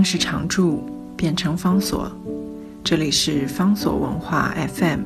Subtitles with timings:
[0.00, 0.82] 定是常驻，
[1.14, 2.10] 变成方所。
[2.82, 5.00] 这里是方所文化 FM。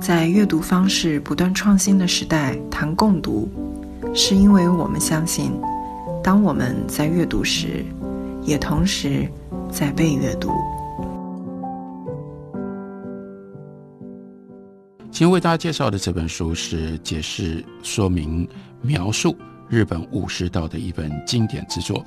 [0.00, 3.48] 在阅读方式不断创新的时代，谈共读，
[4.12, 5.52] 是因为我们相信，
[6.24, 7.84] 当我们在阅读时，
[8.42, 9.28] 也同时
[9.70, 10.50] 在被阅读。
[15.12, 18.48] 今天为大家介绍的这本书是解释、说明、
[18.82, 19.36] 描述
[19.70, 22.04] 日本武士道的一本经典之作。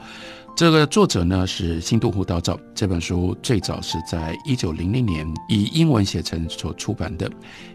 [0.56, 2.56] 这个作者呢是新渡户道造。
[2.76, 7.28] 这本书最早是在一九零零年以英文写成所出版的。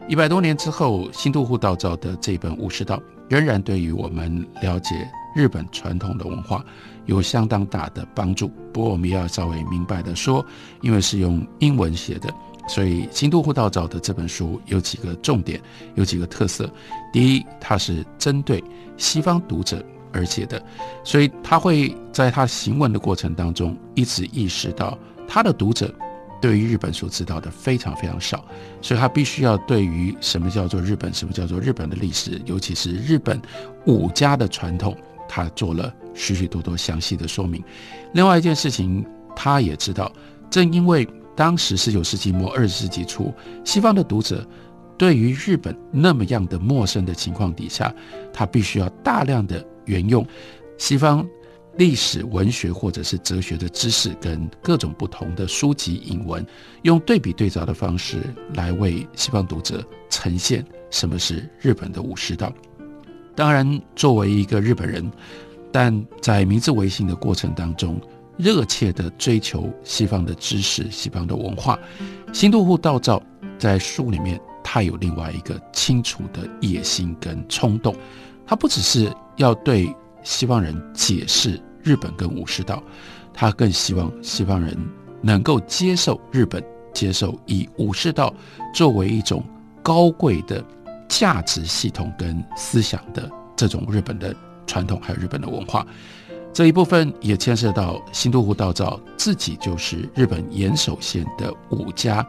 [0.06, 6.64] 一百多年之后，新渡户道造的这本武士道仍然对于我们了解日本传统的文化
[7.06, 8.48] 有相当大的帮助。
[8.72, 10.44] 不过我们要稍微明白的说，
[10.80, 12.32] 因为是用英文写的。
[12.68, 15.58] 所以，新都护道造的这本书有几个重点，
[15.94, 16.70] 有几个特色。
[17.10, 18.62] 第一，它是针对
[18.98, 19.82] 西方读者
[20.12, 20.62] 而写的，
[21.02, 25.92] 所以他会在他行文的过程当中，一直意识到他的读者
[26.42, 28.44] 对于日本所知道的非常非常少，
[28.82, 33.40] 所以他必须要对于什么叫做日本，什么叫做日本的历史，尤其是日本
[33.86, 34.94] 武家的传统，
[35.26, 37.64] 他做了许许多多详细的说明。
[38.12, 40.12] 另外一件事情，他也知道，
[40.50, 41.08] 正因为。
[41.38, 43.32] 当时十九世纪末二十世纪初，
[43.64, 44.44] 西方的读者
[44.96, 47.94] 对于日本那么样的陌生的情况底下，
[48.32, 50.26] 他必须要大量的沿用
[50.78, 51.24] 西方
[51.76, 56.44] 历史、文学或者是哲学的知识，跟各种不同的书籍引文，
[56.82, 58.18] 用对比对照的方式
[58.54, 59.80] 来为西方读者
[60.10, 62.52] 呈现什么是日本的武士道。
[63.36, 65.08] 当然，作为一个日本人，
[65.70, 68.00] 但在明治维新的过程当中。
[68.38, 71.78] 热切的追求西方的知识、西方的文化，
[72.32, 73.20] 新渡户道造
[73.58, 77.94] 在书里面，他有另外一个清楚的野心跟冲动，
[78.46, 82.80] 他不只是要对西方人解释日本跟武士道，
[83.34, 84.76] 他更希望西方人
[85.20, 86.62] 能够接受日本，
[86.94, 88.32] 接受以武士道
[88.72, 89.42] 作为一种
[89.82, 90.64] 高贵的
[91.08, 94.32] 价值系统跟思想的这种日本的
[94.64, 95.84] 传统，还有日本的文化。
[96.52, 102.26] 这一部分也牵涉到新都户道造自己就是日本岩手县的武家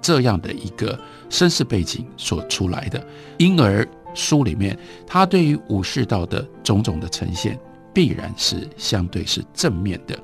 [0.00, 3.04] 这样的一个身世背景所出来的，
[3.36, 7.58] 因而书里面他对于武士道的种种的呈现
[7.92, 10.18] 必然是相对是正面的。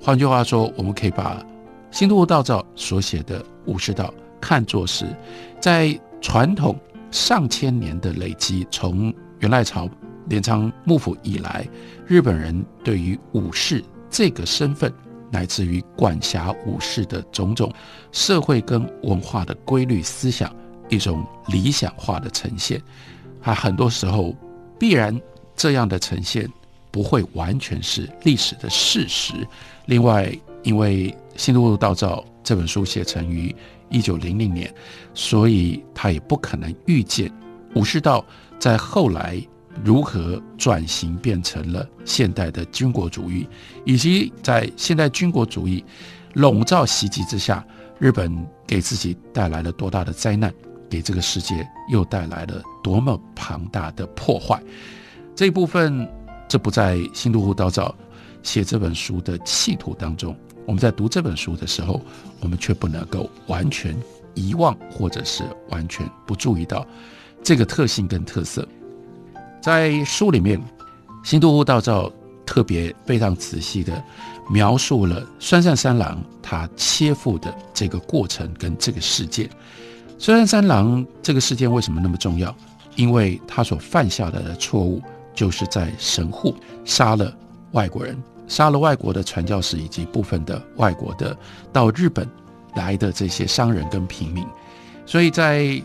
[0.00, 1.42] 换句话说，我们可以把
[1.90, 5.06] 新都户道造所写的武士道看作是
[5.60, 6.76] 在传统
[7.10, 9.88] 上千年的累积，从元赖朝。
[10.28, 11.66] 镰仓幕府以来，
[12.06, 14.92] 日本人对于武士这个身份，
[15.30, 17.72] 乃至于管辖武士的种种
[18.12, 20.54] 社会跟文化的规律思想，
[20.88, 22.82] 一种理想化的呈现。
[23.42, 24.36] 啊，很多时候
[24.78, 25.18] 必然
[25.56, 26.46] 这样的呈现
[26.90, 29.32] 不会完全是历史的事实。
[29.86, 30.30] 另外，
[30.62, 33.54] 因为《新都路道造》这本书写成于
[33.88, 34.72] 一九零零年，
[35.14, 37.32] 所以他也不可能预见
[37.74, 38.22] 武士道
[38.58, 39.42] 在后来。
[39.84, 43.48] 如何转型变成了现代的军国主义，
[43.84, 45.84] 以及在现代军国主义
[46.34, 47.64] 笼罩袭击之下，
[47.98, 50.52] 日本给自己带来了多大的灾难，
[50.90, 54.60] 给这个世界又带来了多么庞大的破坏？
[55.34, 56.08] 这一部分，
[56.48, 57.94] 这不在新都户道造
[58.42, 60.36] 写这本书的企图当中。
[60.66, 62.00] 我们在读这本书的时候，
[62.40, 63.96] 我们却不能够完全
[64.34, 66.86] 遗忘，或者是完全不注意到
[67.42, 68.68] 这个特性跟特色。
[69.60, 70.60] 在书里面，
[71.24, 72.10] 新都户道造
[72.46, 74.02] 特别非常仔细的
[74.48, 79.50] 描述了酸善三郎他切腹的这个过程跟这个事件。
[80.16, 82.54] 酸善三郎这个事件为什么那么重要？
[82.96, 85.02] 因为他所犯下的错误，
[85.34, 86.54] 就是在神户
[86.84, 87.32] 杀了
[87.72, 88.16] 外国人，
[88.46, 91.36] 杀了外国的传教士以及部分的外国的
[91.72, 92.26] 到日本
[92.74, 94.46] 来的这些商人跟平民，
[95.04, 95.80] 所以在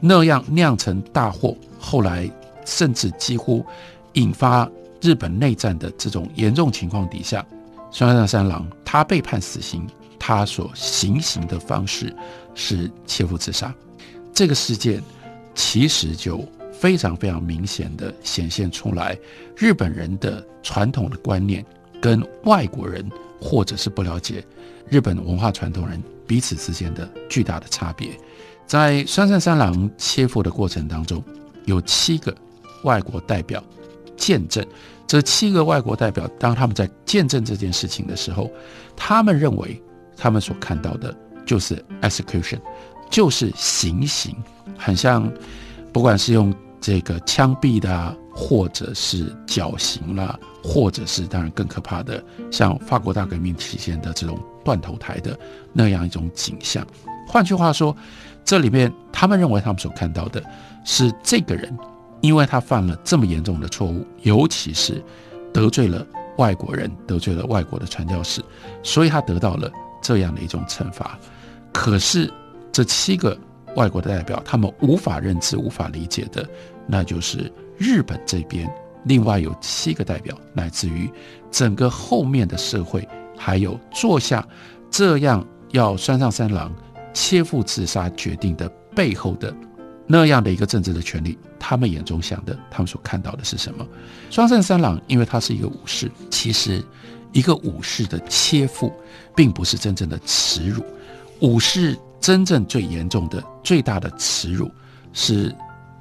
[0.00, 2.30] 那样酿成大祸，后来。
[2.66, 3.64] 甚至几乎
[4.12, 7.46] 引发日本内战的这种严重情况底下，
[7.90, 9.86] 双山三郎他被判死刑，
[10.18, 12.14] 他所行刑的方式
[12.54, 13.72] 是切腹自杀。
[14.34, 15.02] 这个事件
[15.54, 19.16] 其实就非常非常明显的显现出来，
[19.56, 21.64] 日本人的传统的观念
[22.00, 23.08] 跟外国人
[23.40, 24.44] 或者是不了解
[24.88, 28.10] 日本文化传统人彼此之间的巨大的差别。
[28.66, 31.22] 在双山三郎切腹的过程当中，
[31.66, 32.34] 有七个。
[32.86, 33.62] 外国代表
[34.16, 34.64] 见证
[35.06, 38.50] 这七个外国代表，当他们在见证这件事情的时候，
[38.96, 39.80] 他们认为
[40.16, 42.58] 他们所看到的就是 execution，
[43.10, 44.34] 就是行刑，
[44.78, 45.30] 很像
[45.92, 55.38] 不管是用这个枪毙的，或者是绞刑啦，或者是当然更可怕的，像法国大革命期间的这种断头台的
[55.72, 56.84] 那样一种景象。
[57.28, 57.96] 换句话说，
[58.44, 60.42] 这里面他们认为他们所看到的
[60.84, 61.76] 是这个人，
[62.20, 65.02] 因为他犯了这么严重的错误，尤其是
[65.52, 66.06] 得罪了
[66.38, 68.42] 外国人，得罪了外国的传教士，
[68.82, 69.70] 所以他得到了
[70.02, 71.18] 这样的一种惩罚。
[71.72, 72.32] 可是
[72.72, 73.38] 这七个
[73.74, 76.48] 外国的代表，他们无法认知、无法理解的，
[76.86, 78.68] 那就是日本这边
[79.04, 81.10] 另外有七个代表，乃至于
[81.50, 84.46] 整个后面的社会，还有坐下
[84.90, 86.74] 这样要山上三郎。
[87.18, 89.50] 切腹自杀决定的背后的
[90.06, 93.86] 那样的一个政治的权利，他们眼中想的，他们所看到的是什么？
[94.30, 96.84] 双胜三郎，因为他是一个武士，其实
[97.32, 98.92] 一个武士的切腹，
[99.34, 100.84] 并不是真正的耻辱。
[101.40, 104.70] 武士真正最严重的、最大的耻辱，
[105.12, 105.54] 是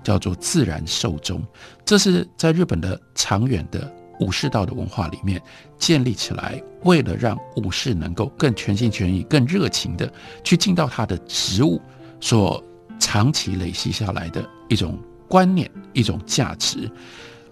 [0.03, 1.43] 叫做自然寿终。
[1.83, 3.91] 这是在日本的长远的。
[4.21, 5.41] 武士道的文化里面
[5.77, 10.09] 建立起来，为了让武士能够更全心全意、更热情的
[10.41, 11.81] 去尽到他的职务，
[12.21, 12.63] 所
[13.05, 14.97] 长期累积下来的一种
[15.29, 16.89] 观念、一种价值。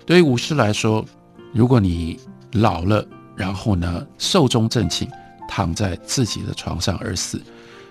[0.03, 1.05] 对于武士来说，
[1.53, 2.19] 如果你
[2.53, 3.05] 老了，
[3.35, 5.07] 然后呢寿终正寝，
[5.47, 7.39] 躺在自己的床上而死，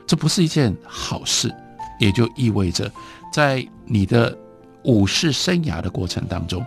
[0.09, 1.55] 这不是一件好事，
[2.01, 2.91] 也就意味着
[3.33, 4.37] 在你的
[4.83, 6.67] 武士生涯的过程当中。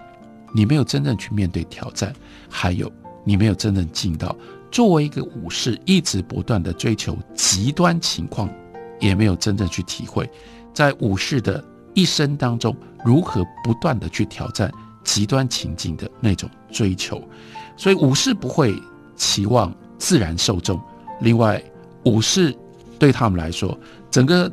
[0.53, 2.13] 你没有真正去面对挑战，
[2.49, 2.89] 还有
[3.25, 4.33] 你没有真正尽到
[4.71, 8.49] 作为一个武士一直不断的追求极端情况，
[9.01, 10.29] 也没有真正去体会
[10.75, 11.63] 在武士的
[11.95, 14.69] 一生当中如何不断的去挑战
[15.03, 17.19] 极端情境的那种追求，
[17.77, 18.75] 所以武士不会
[19.15, 20.79] 期望自然受众。
[21.21, 21.63] 另外，
[22.03, 22.53] 武士
[22.99, 23.77] 对他们来说，
[24.11, 24.51] 整个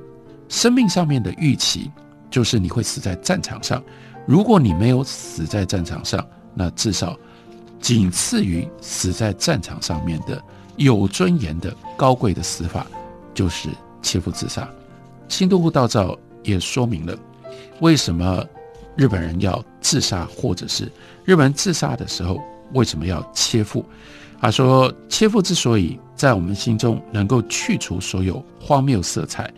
[0.49, 1.91] 生命上面的预期
[2.31, 3.83] 就是你会死在战场上。
[4.25, 6.25] 如果你没有死在战场上，
[6.55, 7.19] 那至少
[7.81, 10.41] 仅次于死在战场上面的
[10.77, 12.87] 有尊严的高贵的死法，
[13.35, 13.69] 就是
[14.01, 14.69] 切腹自杀。
[15.33, 17.17] 新都户道照也说明了
[17.81, 18.45] 为什么
[18.95, 20.85] 日本人要自杀，或者是
[21.25, 22.39] 日本人自杀的时候
[22.75, 23.83] 为什么要切腹。
[24.39, 29.51] 他说，切腹之所以在我们心中能够去除所有荒谬色彩，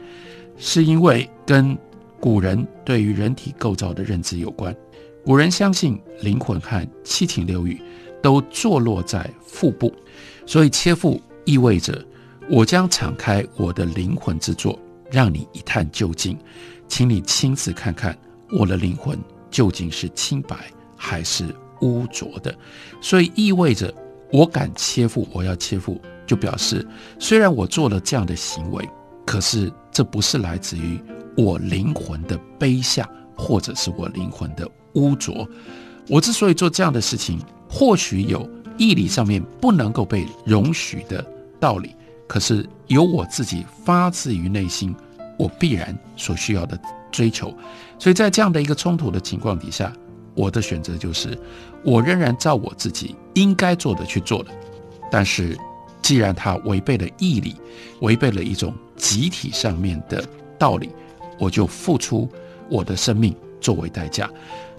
[0.57, 1.77] 是因为跟。
[2.21, 4.75] 古人对于人体构造的认知有关，
[5.27, 7.79] 古人相信灵魂和七情六欲
[8.23, 9.93] 都坐落在腹部，
[10.47, 12.03] 所以切腹意味着
[12.49, 14.79] 我将敞开我的灵魂之座，
[15.11, 16.39] 让你一探究竟，
[16.89, 18.17] 请你亲自看看
[18.51, 19.19] 我的灵魂
[19.51, 21.47] 究竟是清白还是
[21.81, 22.55] 污浊的。
[23.01, 23.93] 所以意味着
[24.33, 26.87] 我敢切腹，我要切腹，就表示
[27.19, 28.89] 虽然我做了这样的行为，
[29.25, 31.01] 可是这不是来自于。
[31.37, 35.45] 我灵魂的卑下，或者是我灵魂的污浊。
[36.09, 38.49] 我之所以做这样的事情，或许有
[38.79, 41.27] 义理上面不能够被容许的
[41.59, 41.97] 道理，
[42.27, 44.95] 可是有我自己发自于内心，
[45.39, 46.79] 我必然所需要的
[47.11, 47.53] 追求。
[47.99, 49.93] 所以在这样的一个冲突的情况底下，
[50.35, 51.39] 我的选择就是，
[51.85, 54.47] 我仍然照我自己应该做的去做了。
[55.11, 55.57] 但是，
[56.03, 57.57] 既然它违背了义理，
[58.01, 60.25] 违背了一种集体上面的
[60.59, 60.91] 道理。
[61.37, 62.29] 我就付出
[62.69, 64.31] 我的生命作为代价，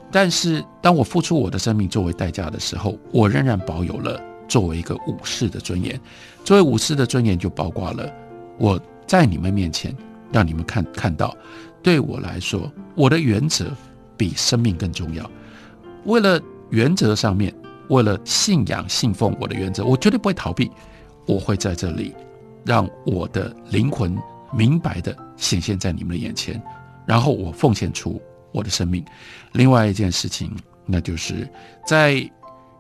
[0.10, 6.00] 但是当我付出我的生命作为代价的时候，我仍然保有了作为一个武士的尊严。
[6.44, 8.12] 作为武士的尊严，就包括了
[8.58, 9.96] 我在你们面前
[10.32, 11.36] 让你们看看到，
[11.82, 13.72] 对我来说，我的原则
[14.16, 15.30] 比生命更重要。
[16.06, 17.54] 为了原则上面，
[17.90, 20.70] 为了信仰信奉我的原则，我绝对不会逃避。
[21.26, 22.14] 我会在这里
[22.64, 24.18] 让我的灵魂。
[24.54, 26.62] 明白的显现在你们的眼前，
[27.06, 28.22] 然后我奉献出
[28.54, 29.04] 我的生命。
[29.52, 31.46] 另外一件事情，那就是
[31.86, 32.14] 在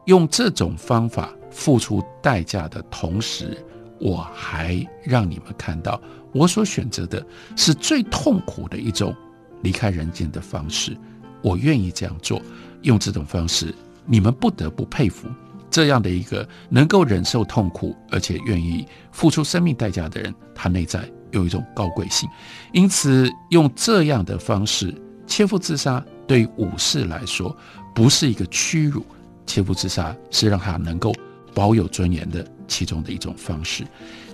[0.06, 3.58] 用这种方法付出代价的同时，
[4.00, 9.16] 我还让你们看到我所选择的是最痛苦的一种
[9.62, 10.96] 离开人间的方式。
[11.42, 12.42] 我愿意这样做，
[12.82, 13.74] 用这种方式，
[14.06, 15.28] 你们不得不佩服
[15.70, 21.08] 这样的一个能够忍受痛苦而且愿意付出生命代价的人，他内在。
[21.32, 22.30] 有一种高贵性，
[22.72, 24.96] 因此用这样的方式
[25.28, 27.54] 切腹自杀，对武士来说
[27.94, 29.06] 不是一个屈辱，
[29.46, 31.14] 切腹自杀是让他能够
[31.54, 33.86] 保有尊严的其中的一种方式。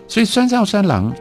[0.08, 1.14] 所以，山上三郎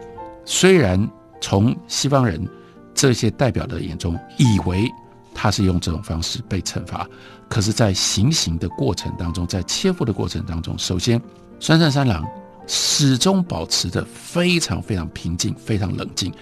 [0.45, 1.09] 虽然
[1.41, 2.47] 从西方人
[2.95, 4.91] 这些代表的眼中以为
[5.35, 7.09] 他是用这种方式被惩罚，
[7.49, 11.21] 可是，在行刑的过程当中，在切腹的过程当中，首先
[11.59, 12.27] 山上三郎。
[12.73, 16.33] 始终保持着非常非常平静、非常冷静，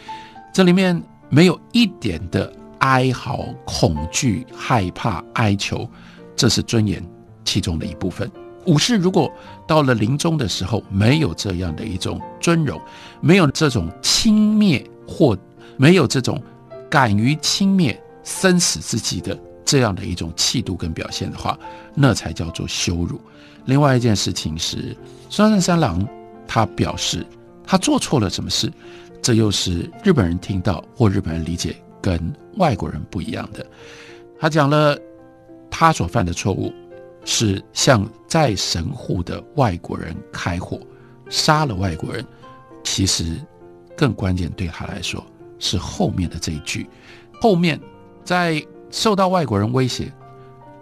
[0.52, 5.88] 这里面没有一点的哀嚎、恐惧、害怕、哀求，
[6.36, 7.02] 这是尊严
[7.48, 8.30] 其中的一部分。
[8.66, 9.32] 武士如果
[9.66, 12.78] 到了临终的时候，没有这样的一种尊荣，
[13.22, 15.34] 没有这种轻蔑或
[15.78, 16.38] 没有这种
[16.90, 21.58] 敢于轻蔑生死之际的这样的一种气度跟表现的话，
[21.94, 23.18] 那才叫做羞辱。
[23.64, 24.94] 另外一件事情是，
[25.30, 26.06] 双山三郎
[26.46, 27.24] 他表示
[27.64, 28.70] 他做错了什么事，
[29.22, 32.20] 这又是日本人听到或日本人理解跟
[32.56, 33.64] 外国人不一样的。
[34.38, 34.98] 他讲了
[35.70, 36.70] 他所犯的错误。
[37.30, 40.80] 是向在神户的外国人开火，
[41.28, 42.24] 杀了外国人。
[42.82, 43.36] 其实
[43.94, 45.22] 更关键对他来说
[45.58, 46.88] 是后面的这一句：
[47.38, 47.78] 后面
[48.24, 50.10] 在受到外国人威胁，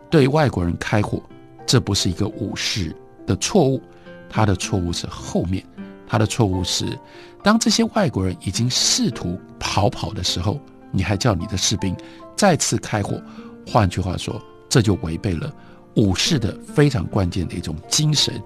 [0.08, 1.20] 对外国人开火，
[1.66, 2.94] 这不是一个武士
[3.26, 3.82] 的错误，
[4.30, 5.66] 他的错误是后面，
[6.06, 6.96] 他的错误是
[7.42, 10.60] 当这些外国人已经试图逃跑的时候，
[10.92, 11.96] 你还叫你的士兵
[12.36, 13.20] 再次开火。
[13.66, 15.52] 换句话说，这就违背了。
[15.96, 18.40] 武士的非常关键的一种精神，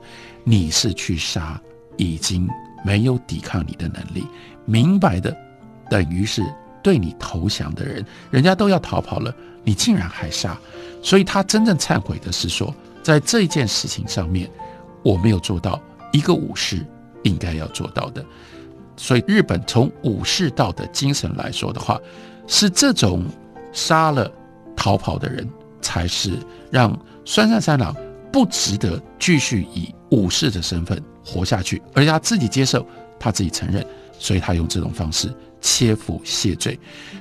[0.45, 1.61] 你是去杀
[1.97, 2.49] 已经
[2.85, 4.25] 没有抵抗你的能力，
[4.65, 5.37] 明白的，
[5.91, 6.45] 等于是
[6.83, 10.57] 对你投降的人，人家都要逃跑了，你竟然还杀，
[11.03, 14.49] 所以他真正忏悔的是说，在这件事情上面，
[15.03, 15.81] 我没有做到
[16.13, 16.87] 一个武士
[17.25, 18.25] 应该要做到的，
[18.97, 22.01] 所以日本从武士道的精神来说的话，
[22.47, 23.25] 是这种
[23.73, 24.31] 杀了
[24.77, 25.49] 逃跑的人。
[25.83, 26.39] 才是
[26.71, 26.95] 让
[27.31, 27.95] 酸山三郎
[28.33, 32.85] 不值得继续以武士的身份活下去，而且他自己接受，
[33.21, 33.87] 他自己承认，
[34.19, 36.77] 所以他用这种方式切腹谢罪。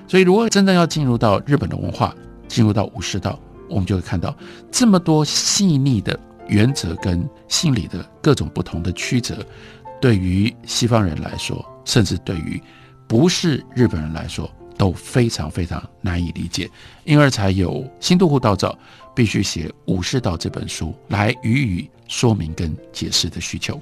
[0.08, 2.16] 所以，如果真正要进入到日本的文化，
[2.48, 3.39] 进入到武士道，
[3.70, 4.36] 我们就会看到
[4.72, 9.46] 这么多细腻的原则跟心理的各种不同的曲折，
[10.01, 12.60] 对于西方人来说，甚至对于
[13.08, 14.50] 不是日本人来说。
[14.80, 16.72] 都非常非常难以理解，
[17.04, 18.76] 因而才有新渡户道造
[19.14, 23.80] 必须写《武士道》这本书来予以说明跟解释的需求。